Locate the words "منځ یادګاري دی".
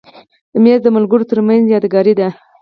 1.47-2.27